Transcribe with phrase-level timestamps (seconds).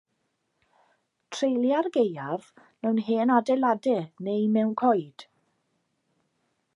[1.35, 2.47] Treulia'r gaeaf
[2.87, 3.97] mewn hen adeiladau
[4.29, 5.27] neu mewn coed.